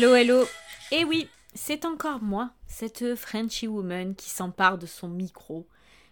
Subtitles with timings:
[0.00, 0.44] Hello, hello.
[0.92, 5.66] Eh oui, c'est encore moi, cette Frenchy woman qui s'empare de son micro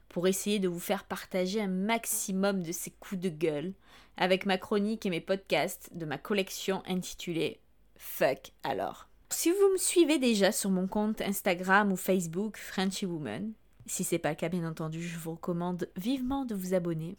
[0.09, 3.75] pour essayer de vous faire partager un maximum de ses coups de gueule
[4.17, 7.61] avec ma chronique et mes podcasts de ma collection intitulée
[7.97, 9.07] Fuck alors.
[9.31, 13.53] Si vous me suivez déjà sur mon compte Instagram ou Facebook Frenchy Woman,
[13.87, 17.17] si c'est pas le cas bien entendu, je vous recommande vivement de vous abonner.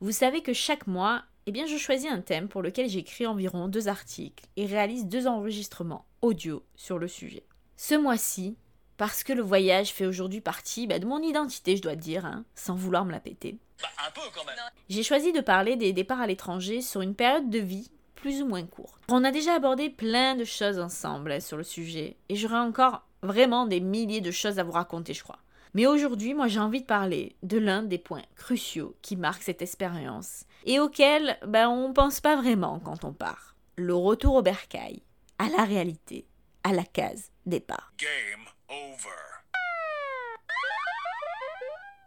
[0.00, 3.66] Vous savez que chaque mois, eh bien, je choisis un thème pour lequel j'écris environ
[3.66, 7.44] deux articles et réalise deux enregistrements audio sur le sujet.
[7.76, 8.56] Ce mois-ci,
[8.96, 12.44] parce que le voyage fait aujourd'hui partie bah, de mon identité, je dois dire, hein,
[12.54, 13.58] sans vouloir me la péter.
[13.82, 14.54] Bah, un peu quand même.
[14.88, 18.46] J'ai choisi de parler des départs à l'étranger sur une période de vie plus ou
[18.46, 19.02] moins courte.
[19.08, 23.02] On a déjà abordé plein de choses ensemble hein, sur le sujet, et j'aurai encore
[23.22, 25.40] vraiment des milliers de choses à vous raconter, je crois.
[25.74, 29.62] Mais aujourd'hui, moi j'ai envie de parler de l'un des points cruciaux qui marquent cette
[29.62, 33.54] expérience et auquel ben, on pense pas vraiment quand on part.
[33.76, 35.02] Le retour au bercail,
[35.38, 36.26] à la réalité,
[36.64, 37.92] à la case départ.
[37.98, 39.28] Game over.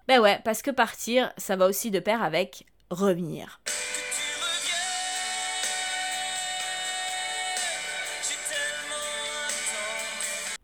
[0.07, 3.60] Ben ouais, parce que partir, ça va aussi de pair avec revenir.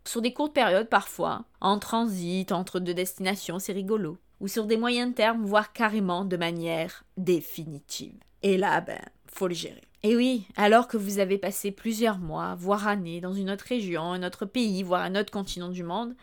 [0.08, 4.16] Sur des courtes périodes parfois, en transit entre deux destinations, c'est rigolo.
[4.40, 8.14] Ou sur des moyens termes, voire carrément de manière définitive.
[8.42, 9.82] Et là, ben, faut le gérer.
[10.02, 14.00] Et oui, alors que vous avez passé plusieurs mois, voire années, dans une autre région,
[14.00, 16.16] un autre pays, voire un autre continent du monde,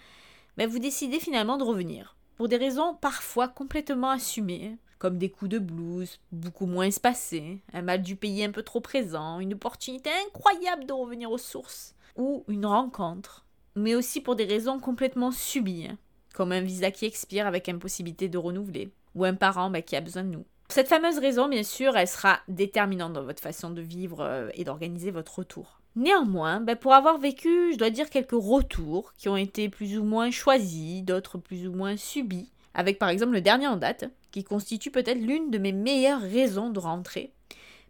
[0.58, 2.16] ben vous décidez finalement de revenir.
[2.38, 7.83] Pour des raisons parfois complètement assumées, comme des coups de blues beaucoup moins espacés, un
[7.83, 12.44] mal du pays un peu trop présent, une opportunité incroyable de revenir aux sources, ou
[12.47, 13.44] une rencontre
[13.75, 15.97] mais aussi pour des raisons complètement subies, hein,
[16.33, 20.01] comme un visa qui expire avec impossibilité de renouveler, ou un parent bah, qui a
[20.01, 20.45] besoin de nous.
[20.69, 24.63] Cette fameuse raison, bien sûr, elle sera déterminante dans votre façon de vivre euh, et
[24.63, 25.79] d'organiser votre retour.
[25.95, 30.03] Néanmoins, bah, pour avoir vécu, je dois dire, quelques retours qui ont été plus ou
[30.03, 34.44] moins choisis, d'autres plus ou moins subis, avec par exemple le dernier en date, qui
[34.44, 37.31] constitue peut-être l'une de mes meilleures raisons de rentrer,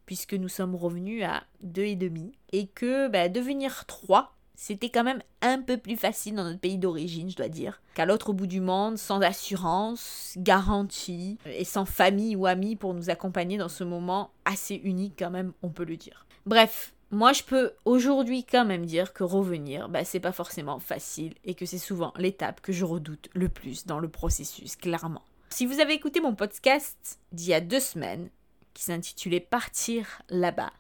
[0.05, 5.03] puisque nous sommes revenus à deux et demi, et que bah, devenir trois c'était quand
[5.03, 8.47] même un peu plus facile dans notre pays d'origine, je dois dire, qu'à l'autre bout
[8.47, 13.83] du monde, sans assurance, garantie, et sans famille ou amis pour nous accompagner dans ce
[13.83, 16.25] moment assez unique quand même, on peut le dire.
[16.45, 21.33] Bref, moi je peux aujourd'hui quand même dire que revenir, bah, c'est pas forcément facile
[21.43, 25.23] et que c'est souvent l'étape que je redoute le plus dans le processus, clairement.
[25.49, 28.29] Si vous avez écouté mon podcast d'il y a deux semaines,
[28.73, 30.73] qui s'intitulait Partir là-bas,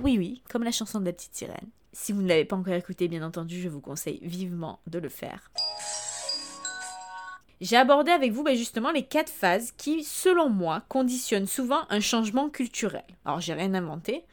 [0.00, 1.70] Oui, oui, comme la chanson de la petite sirène.
[1.92, 5.08] Si vous ne l'avez pas encore écouté, bien entendu, je vous conseille vivement de le
[5.08, 5.50] faire.
[7.60, 11.98] J'ai abordé avec vous ben, justement les quatre phases qui, selon moi, conditionnent souvent un
[11.98, 13.02] changement culturel.
[13.24, 14.24] Alors, j'ai rien inventé,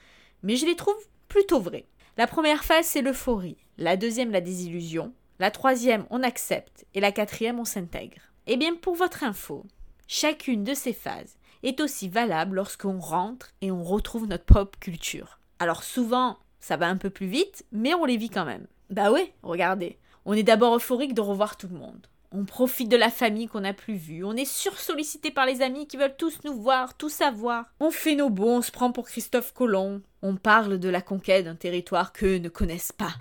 [0.43, 0.93] mais je les trouve
[1.27, 1.87] plutôt vraies.
[2.17, 3.57] La première phase, c'est l'euphorie.
[3.79, 5.11] La deuxième, la désillusion.
[5.39, 6.85] La troisième, on accepte.
[6.93, 8.21] Et la quatrième, on s'intègre.
[8.45, 9.65] Eh bien, pour votre info,
[10.07, 15.39] chacune de ces phases est aussi valable lorsqu'on rentre et on retrouve notre propre culture.
[15.59, 18.67] Alors souvent, ça va un peu plus vite, mais on les vit quand même.
[18.89, 19.97] Bah ouais, regardez.
[20.25, 22.07] On est d'abord euphorique de revoir tout le monde.
[22.31, 24.25] On profite de la famille qu'on n'a plus vue.
[24.25, 27.65] On est sursollicité par les amis qui veulent tous nous voir, tout savoir.
[27.79, 30.01] On fait nos bons, on se prend pour Christophe Colomb.
[30.21, 33.13] On parle de la conquête d'un territoire qu'eux ne connaissent pas.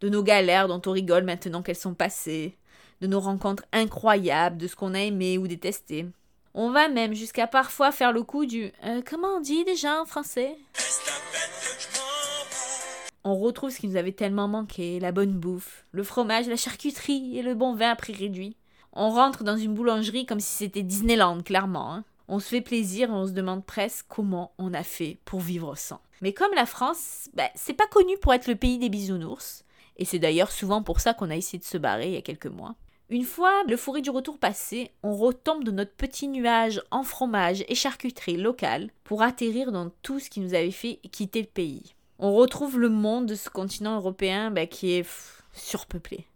[0.00, 2.56] De nos galères dont on rigole maintenant qu'elles sont passées,
[3.00, 6.06] de nos rencontres incroyables, de ce qu'on a aimé ou détesté.
[6.54, 10.04] On va même jusqu'à parfois faire le coup du euh, comment on dit déjà en
[10.04, 10.56] français?
[13.22, 17.38] On retrouve ce qui nous avait tellement manqué, la bonne bouffe, le fromage, la charcuterie
[17.38, 18.56] et le bon vin à prix réduit.
[18.92, 21.92] On rentre dans une boulangerie comme si c'était Disneyland, clairement.
[21.92, 22.04] Hein.
[22.28, 25.76] On se fait plaisir et on se demande presque comment on a fait pour vivre
[25.76, 26.00] sans.
[26.22, 29.64] Mais comme la France, bah, c'est pas connu pour être le pays des bisounours,
[30.00, 32.22] et c'est d'ailleurs souvent pour ça qu'on a essayé de se barrer il y a
[32.22, 32.74] quelques mois.
[33.10, 37.74] Une fois l'euphorie du retour passé, on retombe de notre petit nuage en fromage et
[37.74, 41.94] charcuterie locale pour atterrir dans tout ce qui nous avait fait quitter le pays.
[42.18, 45.08] On retrouve le monde de ce continent européen bah, qui est
[45.52, 46.26] surpeuplé.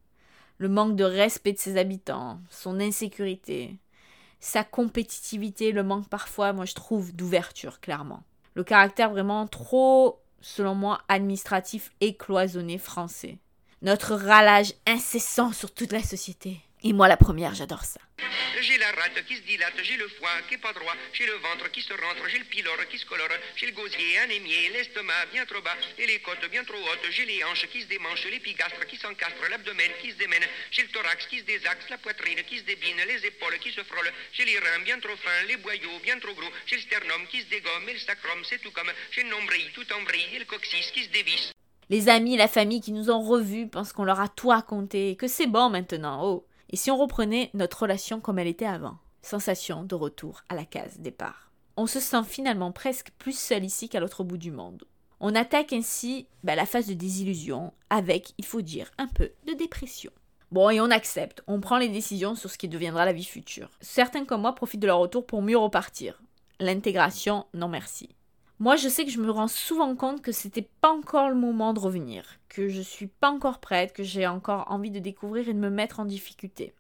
[0.59, 3.77] Le manque de respect de ses habitants, son insécurité,
[4.41, 8.25] sa compétitivité, le manque parfois, moi je trouve, d'ouverture, clairement.
[8.55, 13.39] Le caractère vraiment trop, selon moi, administratif et cloisonné français
[13.85, 16.57] notre ralage incessant sur toute la société.
[16.83, 18.01] Et moi la première, j'adore ça.
[18.61, 21.35] J'ai la rate qui se dilate, j'ai le foie qui est pas droit, j'ai le
[21.35, 25.27] ventre qui se rentre, j'ai le pylore qui se colore, j'ai le gosier anémié, l'estomac
[25.33, 28.25] bien trop bas et les côtes bien trop hautes, j'ai les hanches qui se démanchent,
[28.27, 32.43] l'épigastre qui s'encastre, l'abdomen qui se démène, j'ai le thorax qui se désaxe, la poitrine
[32.49, 35.57] qui se débine, les épaules qui se frôlent, j'ai les reins bien trop fins, les
[35.57, 38.73] boyaux bien trop gros, j'ai le sternum qui se dégomme et le sacrum c'est tout
[38.73, 40.01] comme, j'ai le nombril tout en
[40.35, 41.54] et le coccyx qui se dévisse.
[41.91, 45.29] Les amis, la famille qui nous ont revus pensent qu'on leur a tout raconté, que
[45.29, 46.47] c'est bon maintenant, oh.
[46.71, 48.99] Et si on reprenait notre relation comme elle était avant?
[49.23, 51.53] Sensation de retour à la case départ.
[51.77, 54.85] On se sent finalement presque plus seul ici qu'à l'autre bout du monde.
[55.21, 59.53] On attaque ainsi bah, la phase de désillusion avec, il faut dire, un peu de
[59.53, 60.11] dépression.
[60.51, 63.71] Bon, et on accepte, on prend les décisions sur ce qui deviendra la vie future.
[63.81, 66.23] Certains comme moi profitent de leur retour pour mieux repartir.
[66.61, 68.11] L'intégration, non merci.
[68.65, 71.75] Moi, je sais que je me rends souvent compte que c'était pas encore le moment
[71.75, 75.53] de revenir, que je suis pas encore prête, que j'ai encore envie de découvrir et
[75.53, 76.73] de me mettre en difficulté.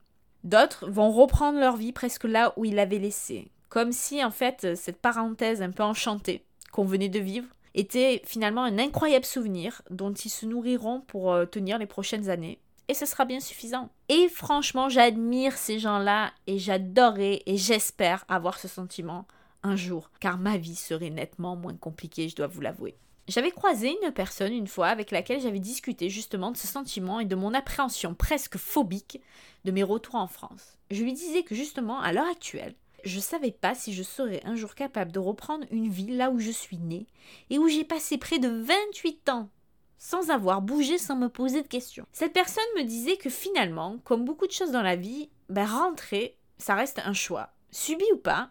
[0.44, 4.74] D'autres vont reprendre leur vie presque là où ils l'avaient laissée, comme si en fait
[4.76, 6.42] cette parenthèse un peu enchantée
[6.72, 11.44] qu'on venait de vivre était finalement un incroyable souvenir dont ils se nourriront pour euh,
[11.44, 12.60] tenir les prochaines années.
[12.88, 13.90] Et ce sera bien suffisant.
[14.08, 19.26] Et franchement, j'admire ces gens-là et j'adorerais et j'espère avoir ce sentiment
[19.64, 22.96] un jour, car ma vie serait nettement moins compliquée, je dois vous l'avouer.
[23.26, 27.24] J'avais croisé une personne une fois avec laquelle j'avais discuté justement de ce sentiment et
[27.24, 29.20] de mon appréhension presque phobique
[29.64, 30.78] de mes retours en France.
[30.90, 32.74] Je lui disais que justement, à l'heure actuelle,
[33.04, 36.30] je ne savais pas si je serais un jour capable de reprendre une vie là
[36.30, 37.06] où je suis née
[37.48, 39.48] et où j'ai passé près de 28 ans
[39.96, 42.06] sans avoir bougé, sans me poser de questions.
[42.12, 46.36] Cette personne me disait que finalement, comme beaucoup de choses dans la vie, ben rentrer,
[46.58, 47.54] ça reste un choix.
[47.70, 48.50] Subi ou pas,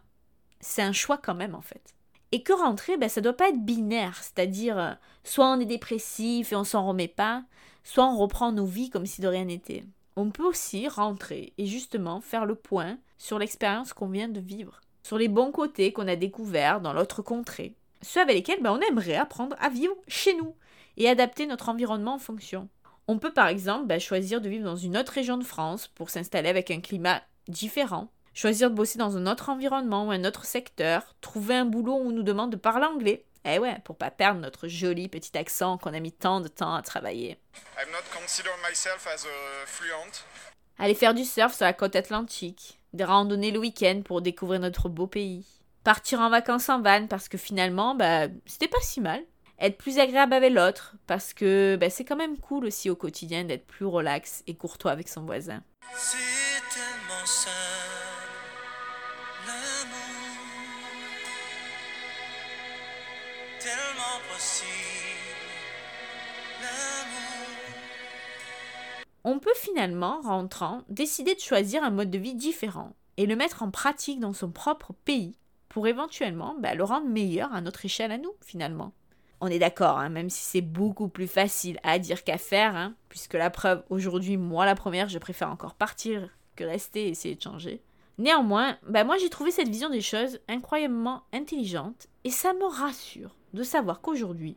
[0.63, 1.93] c'est un choix quand même en fait.
[2.31, 4.93] Et que rentrer, ben, ça doit pas être binaire, c'est-à-dire euh,
[5.23, 7.43] soit on est dépressif et on s'en remet pas,
[7.83, 9.83] soit on reprend nos vies comme si de rien n'était.
[10.15, 14.81] On peut aussi rentrer et justement faire le point sur l'expérience qu'on vient de vivre,
[15.03, 18.81] sur les bons côtés qu'on a découverts dans l'autre contrée, ceux avec lesquels ben, on
[18.81, 20.55] aimerait apprendre à vivre chez nous
[20.97, 22.69] et adapter notre environnement en fonction.
[23.07, 26.09] On peut par exemple ben, choisir de vivre dans une autre région de France pour
[26.09, 30.45] s'installer avec un climat différent, choisir de bosser dans un autre environnement ou un autre
[30.45, 33.25] secteur, trouver un boulot où on nous demande de parler anglais.
[33.45, 36.75] Eh ouais, pour pas perdre notre joli petit accent qu'on a mis tant de temps
[36.75, 37.37] à travailler.
[37.77, 40.23] I'm not consider myself as a fluent.
[40.79, 44.87] Aller faire du surf sur la côte atlantique, des randonnées le week-end pour découvrir notre
[44.87, 45.45] beau pays.
[45.83, 49.21] Partir en vacances en van parce que finalement, bah, c'était pas si mal.
[49.59, 53.43] Être plus agréable avec l'autre parce que bah, c'est quand même cool aussi au quotidien
[53.43, 55.61] d'être plus relax et courtois avec son voisin.
[55.95, 56.17] C'est
[56.73, 57.82] tellement simple,
[69.25, 73.63] On peut finalement, rentrant, décider de choisir un mode de vie différent et le mettre
[73.63, 75.37] en pratique dans son propre pays
[75.69, 78.91] pour éventuellement bah, le rendre meilleur à notre échelle à nous, finalement.
[79.39, 82.95] On est d'accord, hein, même si c'est beaucoup plus facile à dire qu'à faire, hein,
[83.07, 87.35] puisque la preuve, aujourd'hui, moi la première, je préfère encore partir que rester et essayer
[87.35, 87.81] de changer.
[88.17, 93.35] Néanmoins, bah, moi j'ai trouvé cette vision des choses incroyablement intelligente et ça me rassure
[93.53, 94.55] de savoir qu'aujourd'hui,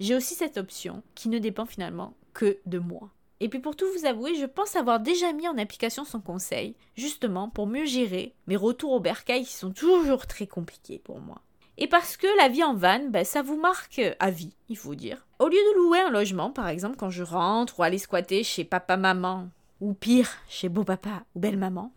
[0.00, 3.10] j'ai aussi cette option qui ne dépend finalement que de moi.
[3.40, 6.76] Et puis pour tout vous avouer, je pense avoir déjà mis en application son conseil,
[6.96, 11.42] justement pour mieux gérer mes retours au bercail qui sont toujours très compliqués pour moi.
[11.76, 14.94] Et parce que la vie en van, ben, ça vous marque à vie, il faut
[14.94, 15.26] dire.
[15.40, 18.64] Au lieu de louer un logement, par exemple, quand je rentre ou aller squatter chez
[18.64, 19.48] papa-maman,
[19.80, 21.92] ou pire, chez beau-papa ou belle-maman,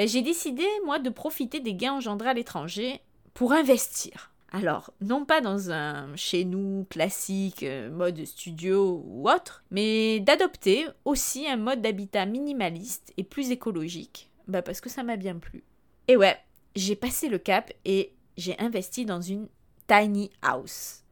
[0.00, 3.02] ben, j'ai décidé, moi, de profiter des gains engendrés à l'étranger
[3.34, 4.32] pour investir.
[4.50, 10.86] Alors, non pas dans un chez nous classique, euh, mode studio ou autre, mais d'adopter
[11.04, 15.64] aussi un mode d'habitat minimaliste et plus écologique, bah parce que ça m'a bien plu.
[16.08, 16.38] Et ouais,
[16.74, 19.48] j'ai passé le cap et j'ai investi dans une
[19.86, 21.02] tiny house.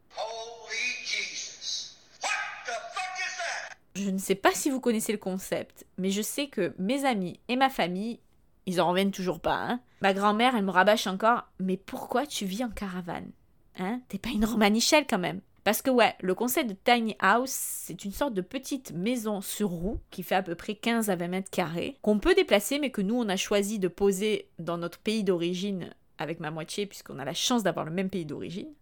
[3.96, 7.38] Je ne sais pas si vous connaissez le concept, mais je sais que mes amis
[7.48, 8.20] et ma famille,
[8.68, 9.56] ils en reviennent toujours pas.
[9.56, 9.80] Hein.
[10.02, 13.30] Ma grand-mère, elle me rabâche encore, mais pourquoi tu vis en caravane
[13.78, 14.00] Hein?
[14.08, 18.06] T'es pas une romanichelle quand même parce que ouais, le concept de tiny house, c'est
[18.06, 21.28] une sorte de petite maison sur roue qui fait à peu près 15 à 20
[21.28, 24.98] mètres carrés, qu'on peut déplacer mais que nous on a choisi de poser dans notre
[24.98, 28.72] pays d'origine avec ma moitié puisqu'on a la chance d'avoir le même pays d'origine.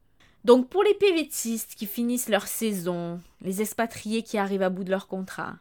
[0.45, 4.90] Donc pour les PVTistes qui finissent leur saison, les expatriés qui arrivent à bout de
[4.90, 5.57] leur contrat,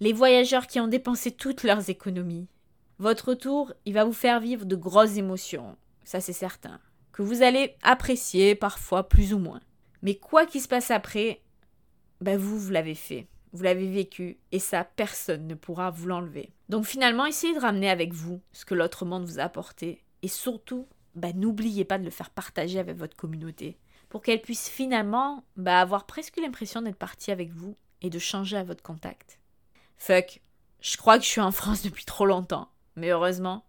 [0.00, 2.46] les voyageurs qui ont dépensé toutes leurs économies,
[2.98, 6.80] votre retour, il va vous faire vivre de grosses émotions, ça c'est certain,
[7.12, 9.60] que vous allez apprécier parfois plus ou moins.
[10.02, 11.40] Mais quoi qu'il se passe après,
[12.20, 13.26] ben vous, vous l'avez fait.
[13.52, 16.52] Vous l'avez vécu et ça, personne ne pourra vous l'enlever.
[16.68, 20.28] Donc finalement, essayez de ramener avec vous ce que l'autre monde vous a apporté et
[20.28, 25.44] surtout, ben, n'oubliez pas de le faire partager avec votre communauté pour qu'elle puisse finalement
[25.56, 29.38] ben, avoir presque l'impression d'être partie avec vous et de changer à votre contact.
[29.96, 30.40] Fuck,
[30.80, 33.64] je crois que je suis en France depuis trop longtemps, mais heureusement,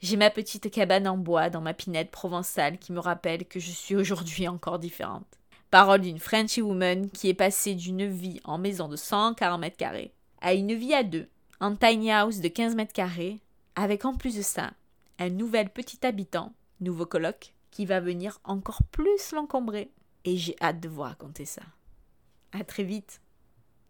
[0.00, 3.70] j'ai ma petite cabane en bois dans ma pinette provençale qui me rappelle que je
[3.70, 5.38] suis aujourd'hui encore différente.
[5.70, 10.12] Parole d'une Frenchy woman qui est passée d'une vie en maison de 140 mètres carrés
[10.42, 11.28] à une vie à deux,
[11.60, 13.38] en tiny house de 15 mètres carrés,
[13.76, 14.72] avec en plus de ça
[15.18, 19.92] un nouvel petit habitant, nouveau coloc, qui va venir encore plus l'encombrer.
[20.24, 21.62] Et j'ai hâte de vous raconter ça.
[22.50, 23.20] À très vite.